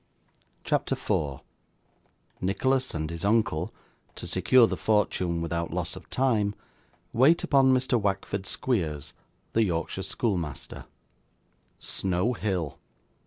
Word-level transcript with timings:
CHAPTER 0.63 0.95
4 0.95 1.41
Nicholas 2.41 2.95
and 2.95 3.11
his 3.11 3.23
Uncle 3.23 3.71
(to 4.15 4.25
secure 4.25 4.65
the 4.65 4.75
Fortune 4.75 5.43
without 5.43 5.69
loss 5.71 5.95
of 5.95 6.09
time) 6.09 6.55
wait 7.13 7.43
upon 7.43 7.71
Mr. 7.71 8.01
Wackford 8.01 8.47
Squeers, 8.47 9.13
the 9.53 9.63
Yorkshire 9.63 10.01
Schoolmaster 10.01 10.85
Snow 11.77 12.33
Hill! 12.33 12.79